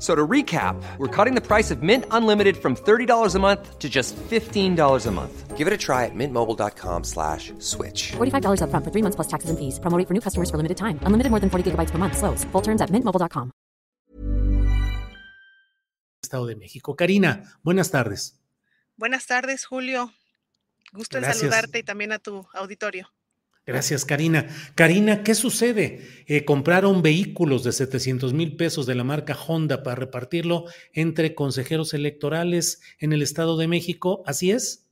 So 0.00 0.14
to 0.14 0.26
recap, 0.26 0.82
we're 0.96 1.14
cutting 1.14 1.34
the 1.34 1.46
price 1.46 1.70
of 1.70 1.82
Mint 1.82 2.06
Unlimited 2.10 2.56
from 2.56 2.74
$30 2.74 3.34
a 3.34 3.38
month 3.38 3.78
to 3.78 3.88
just 3.88 4.16
$15 4.16 5.06
a 5.06 5.10
month. 5.10 5.58
Give 5.58 5.66
it 5.66 5.74
a 5.74 5.76
try 5.76 6.06
at 6.06 6.14
mintmobile.com 6.14 7.04
slash 7.04 7.52
switch. 7.58 8.12
$45 8.16 8.62
upfront 8.64 8.84
for 8.84 8.90
three 8.90 9.02
months 9.02 9.16
plus 9.16 9.28
taxes 9.28 9.50
and 9.50 9.58
fees. 9.58 9.78
Promoting 9.78 10.06
for 10.06 10.14
new 10.14 10.22
customers 10.22 10.48
for 10.50 10.56
limited 10.56 10.78
time. 10.78 10.98
Unlimited 11.04 11.30
more 11.30 11.40
than 11.40 11.50
40 11.50 11.72
gigabytes 11.72 11.90
per 11.90 11.98
month. 11.98 12.16
Slows. 12.16 12.44
Full 12.52 12.62
terms 12.62 12.80
at 12.80 12.88
mintmobile.com. 12.88 13.52
Estado 16.22 16.46
de 16.46 16.56
México. 16.56 16.96
Karina, 16.96 17.42
buenas 17.62 17.90
tardes. 17.90 18.40
Buenas 18.96 19.26
tardes, 19.26 19.66
Julio. 19.66 20.12
Gusto 20.92 21.18
en 21.18 21.24
saludarte 21.24 21.78
y 21.78 21.82
también 21.82 22.12
a 22.12 22.18
tu 22.18 22.46
auditorio. 22.54 23.08
Gracias, 23.66 24.04
Karina. 24.04 24.48
Karina, 24.74 25.22
¿qué 25.22 25.34
sucede? 25.34 26.00
Eh, 26.26 26.44
compraron 26.44 27.02
vehículos 27.02 27.62
de 27.62 27.72
700 27.72 28.32
mil 28.32 28.56
pesos 28.56 28.86
de 28.86 28.94
la 28.94 29.04
marca 29.04 29.34
Honda 29.34 29.82
para 29.82 29.96
repartirlo 29.96 30.64
entre 30.92 31.34
consejeros 31.34 31.94
electorales 31.94 32.80
en 32.98 33.12
el 33.12 33.22
Estado 33.22 33.56
de 33.56 33.68
México. 33.68 34.22
¿Así 34.26 34.50
es? 34.50 34.89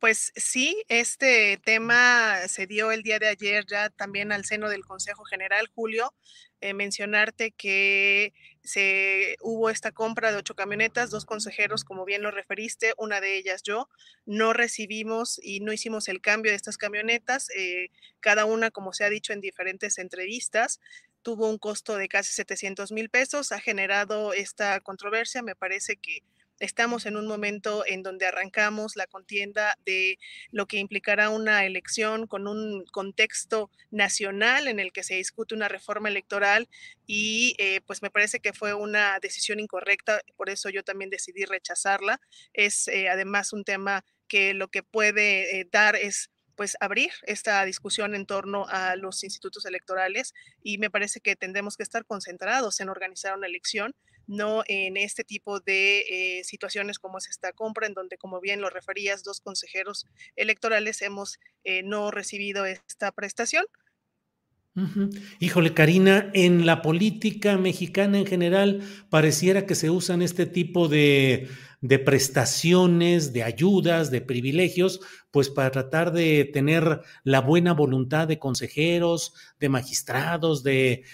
Pues 0.00 0.32
sí, 0.36 0.82
este 0.88 1.56
tema 1.64 2.46
se 2.48 2.66
dio 2.66 2.92
el 2.92 3.02
día 3.02 3.18
de 3.18 3.28
ayer 3.28 3.64
ya 3.66 3.88
también 3.90 4.32
al 4.32 4.44
seno 4.44 4.68
del 4.68 4.84
Consejo 4.84 5.24
General, 5.24 5.66
Julio. 5.74 6.12
Eh, 6.60 6.72
mencionarte 6.74 7.52
que 7.52 8.32
se 8.62 9.36
hubo 9.42 9.68
esta 9.70 9.92
compra 9.92 10.30
de 10.30 10.38
ocho 10.38 10.54
camionetas, 10.54 11.10
dos 11.10 11.26
consejeros, 11.26 11.84
como 11.84 12.04
bien 12.06 12.22
lo 12.22 12.30
referiste, 12.30 12.94
una 12.96 13.20
de 13.20 13.36
ellas 13.36 13.62
yo, 13.62 13.88
no 14.24 14.52
recibimos 14.54 15.38
y 15.42 15.60
no 15.60 15.72
hicimos 15.74 16.08
el 16.08 16.22
cambio 16.22 16.52
de 16.52 16.56
estas 16.56 16.78
camionetas, 16.78 17.48
eh, 17.56 17.88
cada 18.20 18.46
una, 18.46 18.70
como 18.70 18.94
se 18.94 19.04
ha 19.04 19.10
dicho 19.10 19.34
en 19.34 19.42
diferentes 19.42 19.98
entrevistas, 19.98 20.80
tuvo 21.22 21.50
un 21.50 21.58
costo 21.58 21.96
de 21.96 22.08
casi 22.08 22.32
700 22.32 22.92
mil 22.92 23.10
pesos, 23.10 23.52
ha 23.52 23.60
generado 23.60 24.32
esta 24.32 24.80
controversia, 24.80 25.42
me 25.42 25.56
parece 25.56 25.96
que 25.96 26.20
estamos 26.58 27.06
en 27.06 27.16
un 27.16 27.26
momento 27.26 27.84
en 27.86 28.02
donde 28.02 28.26
arrancamos 28.26 28.96
la 28.96 29.06
contienda 29.06 29.76
de 29.84 30.18
lo 30.50 30.66
que 30.66 30.78
implicará 30.78 31.30
una 31.30 31.64
elección 31.64 32.26
con 32.26 32.46
un 32.46 32.84
contexto 32.86 33.70
nacional 33.90 34.68
en 34.68 34.80
el 34.80 34.92
que 34.92 35.02
se 35.02 35.14
discute 35.14 35.54
una 35.54 35.68
reforma 35.68 36.08
electoral 36.08 36.68
y 37.06 37.54
eh, 37.58 37.80
pues 37.86 38.02
me 38.02 38.10
parece 38.10 38.40
que 38.40 38.52
fue 38.52 38.74
una 38.74 39.18
decisión 39.20 39.60
incorrecta, 39.60 40.20
por 40.36 40.50
eso 40.50 40.70
yo 40.70 40.82
también 40.82 41.10
decidí 41.10 41.44
rechazarla. 41.44 42.20
Es 42.52 42.88
eh, 42.88 43.08
además 43.08 43.52
un 43.52 43.64
tema 43.64 44.04
que 44.28 44.54
lo 44.54 44.68
que 44.68 44.82
puede 44.82 45.60
eh, 45.60 45.68
dar 45.70 45.96
es 45.96 46.30
pues 46.56 46.76
abrir 46.80 47.10
esta 47.22 47.64
discusión 47.64 48.14
en 48.14 48.26
torno 48.26 48.66
a 48.68 48.96
los 48.96 49.24
institutos 49.24 49.66
electorales 49.66 50.34
y 50.62 50.78
me 50.78 50.90
parece 50.90 51.20
que 51.20 51.36
tendremos 51.36 51.76
que 51.76 51.82
estar 51.82 52.04
concentrados 52.04 52.80
en 52.80 52.88
organizar 52.88 53.36
una 53.36 53.48
elección 53.48 53.94
no 54.26 54.62
en 54.66 54.96
este 54.96 55.24
tipo 55.24 55.60
de 55.60 56.38
eh, 56.38 56.44
situaciones 56.44 56.98
como 56.98 57.18
es 57.18 57.28
esta 57.28 57.52
compra, 57.52 57.86
en 57.86 57.94
donde, 57.94 58.18
como 58.18 58.40
bien 58.40 58.60
lo 58.60 58.70
referías, 58.70 59.22
dos 59.22 59.40
consejeros 59.40 60.06
electorales 60.36 61.02
hemos 61.02 61.38
eh, 61.64 61.82
no 61.82 62.10
recibido 62.10 62.66
esta 62.66 63.12
prestación. 63.12 63.64
Híjole, 65.38 65.72
Karina, 65.72 66.32
en 66.34 66.66
la 66.66 66.82
política 66.82 67.56
mexicana 67.56 68.18
en 68.18 68.26
general 68.26 68.82
pareciera 69.08 69.66
que 69.66 69.76
se 69.76 69.88
usan 69.88 70.20
este 70.20 70.46
tipo 70.46 70.88
de, 70.88 71.48
de 71.84 71.98
prestaciones, 71.98 73.34
de 73.34 73.42
ayudas, 73.42 74.10
de 74.10 74.22
privilegios, 74.22 75.00
pues 75.30 75.50
para 75.50 75.70
tratar 75.70 76.14
de 76.14 76.48
tener 76.50 77.02
la 77.24 77.42
buena 77.42 77.74
voluntad 77.74 78.26
de 78.26 78.38
consejeros, 78.38 79.34
de 79.60 79.68
magistrados, 79.68 80.62
de, 80.62 81.04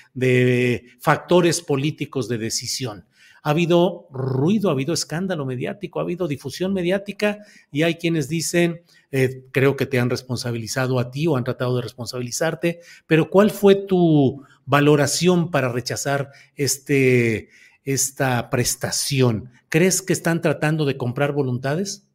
factores 1.01 1.61
políticos 1.61 2.29
de 2.29 2.39
decisión. 2.39 3.05
Ha 3.43 3.51
habido 3.51 4.07
ruido, 4.13 4.69
ha 4.69 4.73
habido 4.73 4.95
escándalo 4.95 5.45
mediático, 5.45 5.99
ha 5.99 6.03
habido 6.03 6.29
difusión 6.29 6.73
mediática 6.73 7.39
y 7.73 7.83
hay 7.83 7.97
quienes 7.97 8.29
dicen, 8.29 8.83
eh, 9.11 9.47
creo 9.51 9.75
que 9.75 9.87
te 9.87 9.99
han 9.99 10.09
responsabilizado 10.09 11.01
a 11.01 11.11
ti 11.11 11.27
o 11.27 11.37
han 11.37 11.43
tratado 11.43 11.75
de 11.75 11.83
responsabilizarte, 11.83 12.79
pero 13.09 13.29
¿cuál 13.29 13.51
fue 13.51 13.75
tu 13.75 14.45
valoración 14.67 15.51
para 15.51 15.73
rechazar 15.73 16.31
este, 16.55 17.49
esta 17.85 18.51
prestación? 18.51 19.51
¿Crees 19.69 20.03
que 20.03 20.13
están 20.13 20.41
tratando 20.41 20.85
de 20.85 20.97
comprar 20.97 21.33
voluntades? 21.33 22.07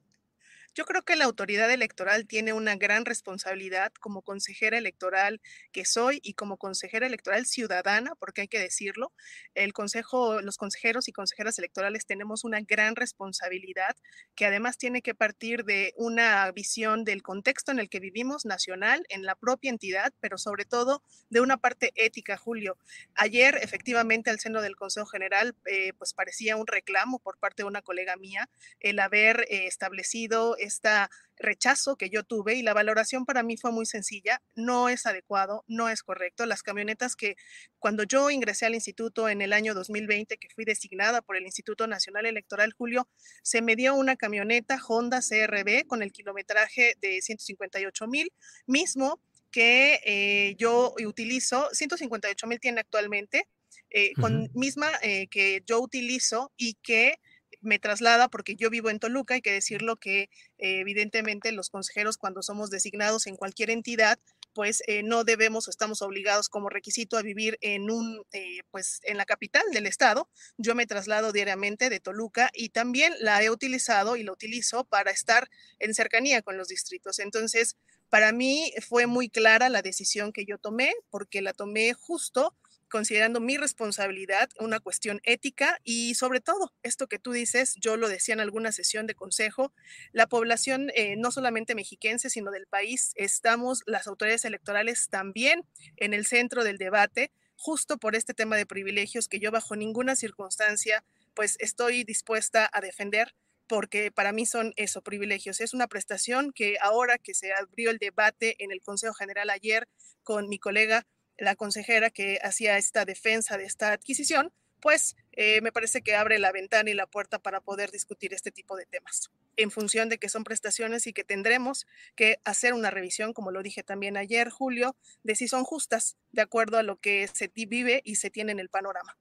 Yo 0.76 0.84
creo 0.84 1.04
que 1.04 1.16
la 1.16 1.24
autoridad 1.24 1.72
electoral 1.72 2.28
tiene 2.28 2.52
una 2.52 2.76
gran 2.76 3.06
responsabilidad 3.06 3.94
como 3.94 4.24
consejera 4.24 4.78
electoral 4.78 5.40
que 5.72 5.86
soy 5.86 6.20
y 6.22 6.34
como 6.34 6.58
consejera 6.58 7.08
electoral 7.08 7.46
ciudadana, 7.46 8.14
porque 8.16 8.42
hay 8.42 8.50
que 8.50 8.60
decirlo, 8.60 9.14
el 9.54 9.72
consejo, 9.72 10.42
los 10.42 10.58
consejeros 10.58 11.08
y 11.08 11.14
consejeras 11.14 11.58
electorales 11.60 12.06
tenemos 12.06 12.44
una 12.44 12.60
gran 12.60 12.98
responsabilidad 12.98 13.96
que 14.36 14.46
además 14.46 14.78
tiene 14.78 15.02
que 15.02 15.16
partir 15.16 15.64
de 15.64 15.94
una 15.96 16.52
visión 16.52 17.06
del 17.06 17.24
contexto 17.24 17.72
en 17.72 17.80
el 17.80 17.88
que 17.88 18.02
vivimos 18.02 18.44
nacional, 18.44 19.06
en 19.08 19.24
la 19.24 19.36
propia 19.36 19.70
entidad, 19.70 20.14
pero 20.20 20.38
sobre 20.38 20.66
todo 20.66 21.02
de 21.30 21.40
una 21.40 21.56
parte 21.56 21.94
ética, 21.96 22.36
Julio. 22.36 22.78
Ayer, 23.14 23.58
efectivamente, 23.62 24.30
al 24.30 24.42
seno 24.42 24.62
del 24.62 24.76
Consejo 24.76 25.06
General, 25.06 25.56
eh, 25.68 25.94
pues 25.98 26.14
parecía 26.14 26.58
un 26.58 26.68
reclamo 26.68 27.20
por 27.20 27.38
parte 27.38 27.64
de 27.64 27.68
una 27.68 27.82
colega 27.82 28.18
mía 28.18 28.50
el 28.82 29.00
haber 29.00 29.46
eh, 29.50 29.68
establecido 29.68 30.58
este 30.66 30.90
rechazo 31.38 31.96
que 31.96 32.10
yo 32.10 32.24
tuve 32.24 32.56
y 32.56 32.62
la 32.62 32.74
valoración 32.74 33.26
para 33.26 33.44
mí 33.44 33.58
fue 33.58 33.72
muy 33.72 33.86
sencilla, 33.86 34.42
no 34.56 34.90
es 34.90 35.06
adecuado, 35.06 35.64
no 35.68 35.90
es 35.90 36.04
correcto. 36.04 36.46
Las 36.46 36.64
camionetas 36.64 37.16
que 37.16 37.36
cuando 37.80 38.04
yo 38.04 38.30
ingresé 38.30 38.66
al 38.66 38.76
instituto 38.76 39.30
en 39.30 39.42
el 39.42 39.54
año 39.54 39.74
2020, 39.74 40.38
que 40.38 40.50
fui 40.54 40.66
designada 40.66 41.22
por 41.22 41.36
el 41.36 41.46
Instituto 41.46 41.88
Nacional 41.88 42.26
Electoral 42.26 42.74
Julio, 42.74 43.08
se 43.42 43.62
me 43.62 43.76
dio 43.76 43.96
una 43.96 44.16
camioneta 44.16 44.80
Honda 44.88 45.22
CRB 45.22 45.86
con 45.88 46.02
el 46.02 46.12
kilometraje 46.12 46.96
de 47.02 47.22
158 47.22 48.08
mil, 48.08 48.32
mismo 48.66 49.20
que 49.52 50.02
eh, 50.06 50.56
yo 50.58 50.94
utilizo, 51.06 51.70
158 51.72 52.48
mil 52.48 52.60
tiene 52.60 52.82
actualmente, 52.82 53.48
eh, 53.90 54.14
con 54.20 54.50
misma 54.54 54.90
eh, 55.02 55.28
que 55.28 55.64
yo 55.66 55.80
utilizo 55.80 56.52
y 56.58 56.74
que 56.84 57.20
me 57.66 57.80
traslada, 57.80 58.30
porque 58.30 58.56
yo 58.56 58.70
vivo 58.70 58.90
en 58.90 59.00
Toluca, 59.00 59.34
hay 59.34 59.42
que 59.42 59.52
decirlo 59.52 59.98
que 59.98 60.30
eh, 60.58 60.80
evidentemente 60.80 61.52
los 61.52 61.70
consejeros 61.70 62.18
cuando 62.18 62.42
somos 62.42 62.70
designados 62.70 63.28
en 63.28 63.36
cualquier 63.36 63.70
entidad, 63.70 64.20
pues 64.54 64.82
eh, 64.88 65.04
no 65.04 65.24
debemos 65.26 65.68
o 65.68 65.72
estamos 65.72 66.02
obligados 66.02 66.48
como 66.48 66.70
requisito 66.70 67.18
a 67.18 67.22
vivir 67.22 67.58
en 67.62 67.92
un, 67.92 68.24
eh, 68.32 68.60
pues 68.72 69.02
en 69.04 69.18
la 69.18 69.26
capital 69.26 69.64
del 69.74 69.86
estado. 69.86 70.30
Yo 70.58 70.76
me 70.76 70.88
traslado 70.88 71.32
diariamente 71.32 71.90
de 71.90 72.00
Toluca 72.00 72.50
y 72.54 72.70
también 72.70 73.14
la 73.20 73.44
he 73.44 73.50
utilizado 73.50 74.16
y 74.16 74.24
la 74.24 74.32
utilizo 74.32 74.86
para 74.86 75.12
estar 75.12 75.50
en 75.80 75.94
cercanía 75.94 76.42
con 76.42 76.58
los 76.58 76.70
distritos. 76.70 77.20
Entonces, 77.20 77.76
para 78.10 78.32
mí 78.32 78.72
fue 78.88 79.08
muy 79.08 79.30
clara 79.30 79.68
la 79.68 79.82
decisión 79.82 80.32
que 80.32 80.46
yo 80.46 80.58
tomé, 80.58 80.94
porque 81.10 81.42
la 81.42 81.54
tomé 81.54 81.94
justo 81.94 82.56
considerando 82.90 83.40
mi 83.40 83.58
responsabilidad, 83.58 84.50
una 84.60 84.80
cuestión 84.80 85.20
ética 85.24 85.80
y 85.84 86.16
sobre 86.16 86.40
todo 86.40 86.74
esto 86.84 87.08
que 87.08 87.20
tú 87.20 87.32
dices, 87.32 87.76
yo 87.76 87.98
lo 87.98 88.10
decía 88.10 88.34
en 88.34 88.40
alguna 88.40 88.72
sesión 88.72 89.08
de 89.08 89.16
consejo, 89.16 89.74
la 90.12 90.28
población 90.28 90.92
eh, 90.96 91.16
no 91.18 91.32
solamente 91.32 91.76
mexiquense, 91.76 92.30
sino 92.30 92.52
del 92.52 92.68
país, 92.68 93.12
estamos 93.16 93.84
las 93.86 94.08
autoridades 94.08 94.46
electorales 94.46 95.08
también 95.10 95.66
en 95.98 96.14
el 96.14 96.26
centro 96.26 96.64
del 96.64 96.78
debate, 96.78 97.32
justo 97.58 97.98
por 97.98 98.16
este 98.16 98.34
tema 98.34 98.58
de 98.58 98.66
privilegios 98.66 99.28
que 99.28 99.40
yo 99.40 99.52
bajo 99.52 99.76
ninguna 99.76 100.16
circunstancia 100.16 101.04
pues 101.36 101.58
estoy 101.60 102.04
dispuesta 102.04 102.70
a 102.72 102.82
defender 102.82 103.36
porque 103.68 104.12
para 104.12 104.32
mí 104.32 104.46
son 104.46 104.74
eso, 104.76 105.02
privilegios. 105.02 105.60
Es 105.60 105.74
una 105.74 105.88
prestación 105.88 106.52
que 106.54 106.78
ahora 106.82 107.18
que 107.18 107.34
se 107.34 107.54
abrió 107.54 107.90
el 107.90 107.98
debate 107.98 108.56
en 108.64 108.72
el 108.72 108.82
Consejo 108.82 109.14
General 109.14 109.50
ayer 109.50 109.88
con 110.24 110.48
mi 110.48 110.60
colega, 110.60 111.06
la 111.38 111.56
consejera 111.56 112.10
que 112.10 112.40
hacía 112.44 112.78
esta 112.78 113.06
defensa 113.06 113.58
de 113.58 113.66
esta 113.66 113.92
adquisición, 113.92 114.52
pues 114.82 115.16
eh, 115.32 115.62
me 115.62 115.72
parece 115.72 116.02
que 116.02 116.16
abre 116.16 116.38
la 116.38 116.52
ventana 116.52 116.90
y 116.90 116.94
la 116.94 117.08
puerta 117.08 117.40
para 117.40 117.62
poder 117.62 117.92
discutir 117.92 118.34
este 118.34 118.52
tipo 118.52 118.76
de 118.76 118.86
temas, 118.86 119.32
en 119.58 119.72
función 119.72 120.10
de 120.10 120.18
que 120.18 120.30
son 120.30 120.44
prestaciones 120.44 121.08
y 121.08 121.14
que 121.14 121.24
tendremos 121.24 121.88
que 122.16 122.40
hacer 122.44 122.74
una 122.74 122.92
revisión, 122.92 123.34
como 123.34 123.52
lo 123.52 123.64
dije 123.64 123.84
también 123.84 124.16
ayer, 124.16 124.50
Julio, 124.50 124.96
de 125.24 125.36
si 125.36 125.48
son 125.48 125.64
justas 125.64 126.18
de 126.32 126.44
acuerdo 126.44 126.78
a 126.78 126.84
lo 126.84 127.00
que 127.00 127.28
se 127.34 127.48
vive 127.48 128.02
y 128.06 128.16
se 128.16 128.30
tiene 128.30 128.52
en 128.52 128.60
el 128.60 128.70
panorama. 128.70 129.18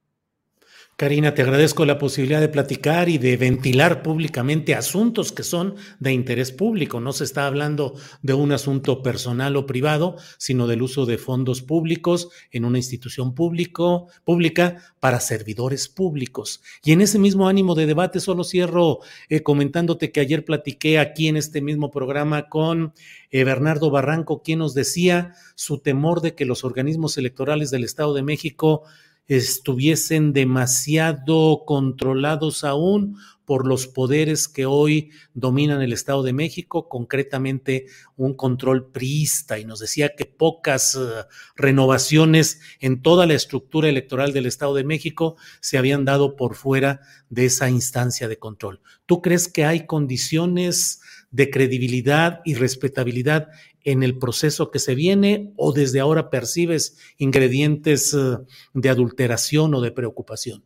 Karina, 0.96 1.34
te 1.34 1.42
agradezco 1.42 1.84
la 1.84 1.98
posibilidad 1.98 2.40
de 2.40 2.48
platicar 2.48 3.08
y 3.08 3.18
de 3.18 3.36
ventilar 3.36 4.00
públicamente 4.00 4.76
asuntos 4.76 5.32
que 5.32 5.42
son 5.42 5.74
de 5.98 6.12
interés 6.12 6.52
público. 6.52 7.00
No 7.00 7.12
se 7.12 7.24
está 7.24 7.48
hablando 7.48 7.94
de 8.22 8.34
un 8.34 8.52
asunto 8.52 9.02
personal 9.02 9.56
o 9.56 9.66
privado, 9.66 10.16
sino 10.38 10.68
del 10.68 10.82
uso 10.82 11.04
de 11.04 11.18
fondos 11.18 11.62
públicos 11.62 12.28
en 12.52 12.64
una 12.64 12.78
institución 12.78 13.34
público, 13.34 14.06
pública 14.22 14.94
para 15.00 15.18
servidores 15.18 15.88
públicos. 15.88 16.62
Y 16.84 16.92
en 16.92 17.00
ese 17.00 17.18
mismo 17.18 17.48
ánimo 17.48 17.74
de 17.74 17.86
debate, 17.86 18.20
solo 18.20 18.44
cierro 18.44 19.00
eh, 19.28 19.42
comentándote 19.42 20.12
que 20.12 20.20
ayer 20.20 20.44
platiqué 20.44 21.00
aquí 21.00 21.26
en 21.26 21.36
este 21.36 21.60
mismo 21.60 21.90
programa 21.90 22.48
con 22.48 22.92
eh, 23.32 23.42
Bernardo 23.42 23.90
Barranco, 23.90 24.42
quien 24.42 24.60
nos 24.60 24.74
decía 24.74 25.34
su 25.56 25.78
temor 25.78 26.20
de 26.20 26.36
que 26.36 26.44
los 26.44 26.62
organismos 26.62 27.18
electorales 27.18 27.72
del 27.72 27.82
Estado 27.82 28.14
de 28.14 28.22
México 28.22 28.84
estuviesen 29.26 30.32
demasiado 30.32 31.64
controlados 31.66 32.64
aún 32.64 33.16
por 33.44 33.66
los 33.66 33.86
poderes 33.86 34.48
que 34.48 34.66
hoy 34.66 35.10
dominan 35.34 35.82
el 35.82 35.92
Estado 35.92 36.22
de 36.22 36.32
México, 36.32 36.88
concretamente 36.88 37.86
un 38.16 38.34
control 38.34 38.90
priista, 38.90 39.58
y 39.58 39.64
nos 39.64 39.80
decía 39.80 40.14
que 40.16 40.24
pocas 40.24 40.94
uh, 40.94 41.26
renovaciones 41.54 42.60
en 42.80 43.02
toda 43.02 43.26
la 43.26 43.34
estructura 43.34 43.88
electoral 43.88 44.32
del 44.32 44.46
Estado 44.46 44.74
de 44.74 44.84
México 44.84 45.36
se 45.60 45.76
habían 45.78 46.04
dado 46.04 46.36
por 46.36 46.54
fuera 46.54 47.00
de 47.28 47.46
esa 47.46 47.68
instancia 47.68 48.28
de 48.28 48.38
control. 48.38 48.80
¿Tú 49.06 49.20
crees 49.20 49.48
que 49.48 49.64
hay 49.64 49.86
condiciones 49.86 51.00
de 51.30 51.50
credibilidad 51.50 52.40
y 52.44 52.54
respetabilidad 52.54 53.48
en 53.84 54.02
el 54.02 54.18
proceso 54.18 54.70
que 54.70 54.78
se 54.78 54.94
viene 54.94 55.52
o 55.56 55.72
desde 55.72 56.00
ahora 56.00 56.30
percibes 56.30 56.96
ingredientes 57.18 58.14
eh, 58.14 58.38
de 58.72 58.88
adulteración 58.88 59.74
o 59.74 59.80
de 59.80 59.92
preocupación? 59.92 60.64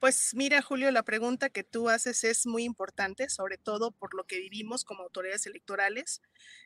Pues 0.00 0.32
mira, 0.34 0.62
Julio, 0.62 0.92
la 0.92 1.02
pregunta 1.02 1.50
que 1.50 1.64
tú 1.64 1.88
haces 1.88 2.22
es 2.22 2.46
muy 2.46 2.62
importante, 2.62 3.28
sobre 3.28 3.58
todo 3.58 3.90
por 3.90 4.14
lo 4.14 4.24
que 4.26 4.38
vivimos 4.38 4.84
como 4.84 5.02
autoridades 5.02 5.46
electorales. 5.46 6.22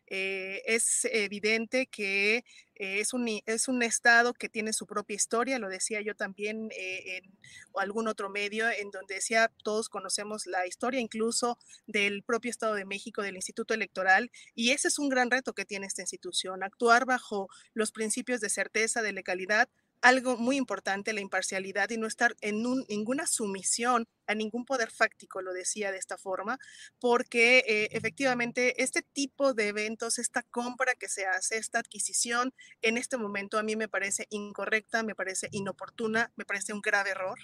Eh, 0.07 0.61
es 0.67 1.07
evidente 1.07 1.87
que 1.87 2.45
eh, 2.75 3.01
es, 3.01 3.15
un, 3.15 3.27
es 3.47 3.69
un 3.69 3.83
estado 3.83 4.35
que 4.35 4.51
tiene 4.51 4.75
su 4.75 4.87
propia 4.87 5.15
historia, 5.15 5.59
lo 5.59 5.71
decía 5.71 6.03
yo 6.03 6.15
también 6.15 6.69
eh, 6.73 7.19
en 7.19 7.33
algún 7.75 8.07
otro 8.07 8.29
medio, 8.29 8.69
en 8.69 8.91
donde 8.91 9.15
decía, 9.15 9.51
todos 9.65 9.89
conocemos 9.89 10.45
la 10.47 10.67
historia 10.67 11.01
incluso 11.01 11.59
del 11.87 12.23
propio 12.25 12.51
Estado 12.51 12.75
de 12.75 12.85
México, 12.85 13.23
del 13.23 13.37
Instituto 13.37 13.73
Electoral, 13.73 14.31
y 14.55 14.73
ese 14.73 14.89
es 14.89 14.99
un 14.99 15.09
gran 15.09 15.31
reto 15.31 15.55
que 15.55 15.65
tiene 15.65 15.87
esta 15.87 16.03
institución, 16.03 16.63
actuar 16.63 17.07
bajo 17.07 17.49
los 17.73 17.93
principios 17.93 18.41
de 18.43 18.51
certeza, 18.51 19.01
de 19.01 19.13
legalidad, 19.13 19.71
algo 20.03 20.37
muy 20.37 20.57
importante, 20.57 21.13
la 21.13 21.21
imparcialidad 21.21 21.91
y 21.91 21.97
no 21.97 22.07
estar 22.07 22.37
en 22.41 22.63
ninguna 22.89 23.27
sumisión 23.27 24.07
a 24.27 24.35
ningún 24.35 24.65
poder 24.65 24.91
fáctico, 24.91 25.43
lo 25.43 25.53
decía 25.53 25.93
de 25.93 25.99
esta 25.99 26.19
forma, 26.19 26.59
porque 26.99 27.65
eh, 27.67 27.89
efectivamente 27.93 28.83
este 28.83 29.03
tipo 29.03 29.55
de 29.55 29.69
eventos, 29.69 30.19
esta 30.19 30.43
compra 30.43 30.95
que 30.95 31.09
se 31.09 31.27
hace, 31.27 31.57
esta 31.57 31.79
adquisición, 31.79 32.55
en 32.81 32.97
este 32.97 33.17
momento 33.17 33.59
a 33.59 33.63
mí 33.63 33.77
me 33.77 33.89
parece 33.89 34.27
incorrecta, 34.31 35.03
me 35.03 35.15
parece 35.15 35.49
inoportuna, 35.53 36.33
me 36.37 36.45
parece 36.45 36.73
un 36.73 36.81
grave 36.81 37.11
error. 37.11 37.39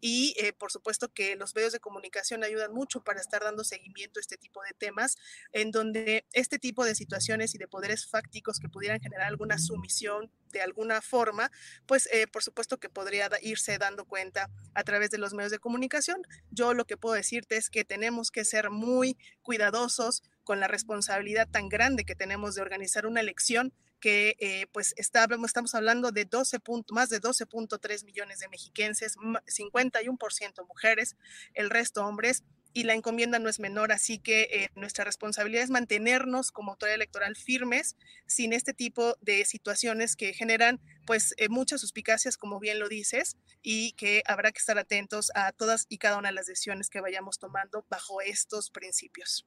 Y 0.00 0.34
eh, 0.38 0.52
por 0.52 0.72
supuesto 0.72 1.12
que 1.12 1.36
los 1.36 1.54
medios 1.54 1.72
de 1.72 1.80
comunicación 1.80 2.44
ayudan 2.44 2.72
mucho 2.72 3.02
para 3.02 3.20
estar 3.20 3.42
dando 3.42 3.64
seguimiento 3.64 4.18
a 4.18 4.22
este 4.22 4.36
tipo 4.36 4.62
de 4.62 4.72
temas, 4.78 5.16
en 5.52 5.70
donde 5.70 6.26
este 6.32 6.58
tipo 6.58 6.84
de 6.84 6.94
situaciones 6.94 7.54
y 7.54 7.58
de 7.58 7.68
poderes 7.68 8.06
fácticos 8.06 8.58
que 8.58 8.68
pudieran 8.68 9.00
generar 9.00 9.26
alguna 9.26 9.58
sumisión 9.58 10.30
de 10.50 10.62
alguna 10.62 11.00
forma, 11.02 11.50
pues 11.86 12.08
eh, 12.12 12.26
por 12.26 12.42
supuesto 12.42 12.78
que 12.78 12.88
podría 12.88 13.28
irse 13.42 13.78
dando 13.78 14.06
cuenta 14.06 14.50
a 14.74 14.82
través 14.82 15.10
de 15.10 15.18
los 15.18 15.34
medios 15.34 15.52
de 15.52 15.58
comunicación 15.58 16.17
yo 16.50 16.74
lo 16.74 16.84
que 16.84 16.96
puedo 16.96 17.14
decirte 17.14 17.56
es 17.56 17.70
que 17.70 17.84
tenemos 17.84 18.30
que 18.30 18.44
ser 18.44 18.70
muy 18.70 19.16
cuidadosos 19.42 20.22
con 20.44 20.60
la 20.60 20.68
responsabilidad 20.68 21.48
tan 21.48 21.68
grande 21.68 22.04
que 22.04 22.14
tenemos 22.14 22.54
de 22.54 22.62
organizar 22.62 23.06
una 23.06 23.20
elección 23.20 23.72
que 24.00 24.36
eh, 24.38 24.66
pues 24.72 24.94
estamos 24.96 25.74
hablando 25.74 26.12
de 26.12 26.24
12 26.24 26.58
más 26.92 27.08
de 27.10 27.20
12.3 27.20 28.04
millones 28.04 28.38
de 28.38 28.48
mexiquenses, 28.48 29.16
51% 29.16 30.66
mujeres, 30.66 31.16
el 31.54 31.70
resto 31.70 32.04
hombres, 32.06 32.44
y 32.72 32.84
la 32.84 32.94
encomienda 32.94 33.38
no 33.38 33.48
es 33.48 33.60
menor, 33.60 33.92
así 33.92 34.18
que 34.18 34.42
eh, 34.42 34.70
nuestra 34.74 35.04
responsabilidad 35.04 35.62
es 35.62 35.70
mantenernos 35.70 36.50
como 36.52 36.72
autoridad 36.72 36.94
electoral 36.94 37.36
firmes 37.36 37.96
sin 38.26 38.52
este 38.52 38.74
tipo 38.74 39.16
de 39.20 39.44
situaciones 39.44 40.16
que 40.16 40.32
generan 40.32 40.80
pues 41.06 41.34
eh, 41.38 41.48
muchas 41.48 41.80
suspicacias, 41.80 42.36
como 42.36 42.60
bien 42.60 42.78
lo 42.78 42.88
dices, 42.88 43.36
y 43.62 43.92
que 43.92 44.22
habrá 44.26 44.52
que 44.52 44.58
estar 44.58 44.78
atentos 44.78 45.32
a 45.34 45.52
todas 45.52 45.86
y 45.88 45.98
cada 45.98 46.18
una 46.18 46.28
de 46.28 46.34
las 46.34 46.46
decisiones 46.46 46.90
que 46.90 47.00
vayamos 47.00 47.38
tomando 47.38 47.84
bajo 47.88 48.20
estos 48.20 48.70
principios. 48.70 49.46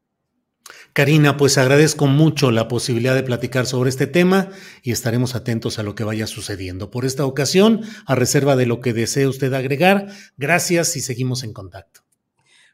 Karina, 0.93 1.37
pues 1.37 1.57
agradezco 1.57 2.07
mucho 2.07 2.51
la 2.51 2.67
posibilidad 2.67 3.15
de 3.15 3.23
platicar 3.23 3.65
sobre 3.65 3.89
este 3.89 4.07
tema 4.07 4.49
y 4.83 4.91
estaremos 4.91 5.35
atentos 5.35 5.79
a 5.79 5.83
lo 5.83 5.95
que 5.95 6.03
vaya 6.03 6.27
sucediendo. 6.27 6.91
Por 6.91 7.05
esta 7.05 7.25
ocasión, 7.25 7.81
a 8.05 8.15
reserva 8.15 8.55
de 8.55 8.65
lo 8.65 8.79
que 8.79 8.93
desee 8.93 9.27
usted 9.27 9.53
agregar, 9.53 10.07
gracias 10.37 10.95
y 10.95 11.01
seguimos 11.01 11.43
en 11.43 11.53
contacto. 11.53 12.00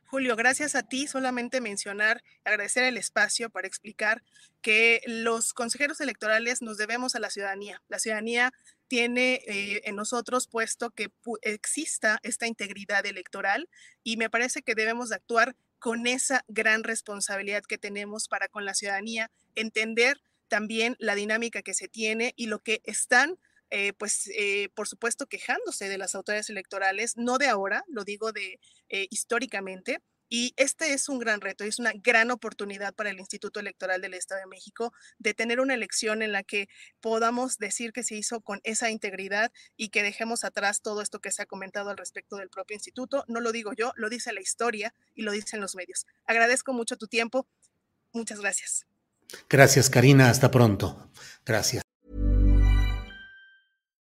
Julio, 0.10 0.38
gracias 0.38 0.74
a 0.76 0.84
ti. 0.84 1.06
Solamente 1.06 1.60
mencionar, 1.60 2.24
agradecer 2.46 2.86
el 2.86 2.96
espacio 2.96 3.50
para 3.50 3.68
explicar 3.68 4.24
que 4.62 5.02
los 5.06 5.54
consejeros 5.54 6.00
electorales 6.00 6.62
nos 6.62 6.78
debemos 6.78 7.16
a 7.16 7.20
la 7.20 7.30
ciudadanía. 7.30 7.84
La 7.90 8.00
ciudadanía 8.00 8.54
tiene 8.88 9.42
eh, 9.48 9.82
en 9.84 9.98
nosotros 9.98 10.48
puesto 10.48 10.92
que 10.92 11.12
exista 11.42 12.20
esta 12.24 12.48
integridad 12.48 13.06
electoral 13.06 13.70
y 14.02 14.16
me 14.16 14.30
parece 14.30 14.62
que 14.62 14.76
debemos 14.76 15.10
de 15.10 15.16
actuar 15.16 15.58
con 15.78 16.08
esa 16.08 16.46
gran 16.48 16.86
responsabilidad 16.86 17.64
que 17.64 17.78
tenemos 17.78 18.30
para 18.30 18.48
con 18.48 18.64
la 18.64 18.76
ciudadanía, 18.76 19.30
entender 19.56 20.22
también 20.48 20.96
la 21.00 21.16
dinámica 21.16 21.62
que 21.62 21.74
se 21.74 21.90
tiene 21.90 22.34
y 22.38 22.48
lo 22.48 22.60
que 22.60 22.80
están 22.86 23.38
eh, 23.70 23.94
pues 23.94 24.30
eh, 24.38 24.70
por 24.76 24.88
supuesto 24.88 25.28
quejándose 25.28 25.90
de 25.90 25.98
las 25.98 26.16
autoridades 26.16 26.50
electorales, 26.50 27.18
no 27.18 27.38
de 27.38 27.48
ahora, 27.48 27.84
lo 27.88 28.04
digo 28.04 28.32
de 28.32 28.60
eh, 28.90 29.08
históricamente. 29.10 30.02
Y 30.30 30.54
este 30.58 30.92
es 30.92 31.08
un 31.08 31.20
gran 31.20 31.40
reto, 31.40 31.64
es 31.64 31.80
una 31.80 31.94
gran 31.96 32.32
oportunidad 32.32 32.94
para 32.94 33.10
el 33.12 33.20
Instituto 33.20 33.62
Electoral 33.62 34.02
del 34.02 34.14
Estado 34.14 34.42
de 34.42 34.48
México 34.48 34.92
de 35.20 35.34
tener 35.34 35.62
una 35.62 35.74
elección 35.74 36.22
en 36.22 36.34
la 36.34 36.44
que 36.44 36.68
podamos 37.00 37.58
decir 37.60 37.94
que 37.94 38.04
se 38.04 38.16
hizo 38.16 38.42
con 38.42 38.60
esa 38.66 38.90
integridad 38.90 39.54
y 39.78 39.88
que 39.88 40.04
dejemos 40.04 40.44
atrás 40.44 40.82
todo 40.82 41.02
esto 41.02 41.20
que 41.20 41.32
se 41.32 41.44
ha 41.44 41.46
comentado 41.46 41.92
al 41.92 41.98
respecto 41.98 42.36
del 42.36 42.50
propio 42.50 42.76
instituto. 42.76 43.24
No 43.30 43.40
lo 43.40 43.54
digo 43.54 43.72
yo, 43.72 43.94
lo 43.96 44.10
dice 44.10 44.34
la 44.34 44.42
historia 44.42 44.94
y 45.16 45.22
lo 45.22 45.32
dicen 45.32 45.62
los 45.62 45.76
medios. 45.76 46.06
Agradezco 46.26 46.74
mucho 46.74 46.98
tu 46.98 47.08
tiempo. 47.08 47.48
Muchas 48.12 48.42
gracias. 48.42 48.86
Gracias, 49.50 49.90
Karina. 49.90 50.30
Hasta 50.30 50.52
pronto. 50.52 51.10
Gracias. 51.46 51.87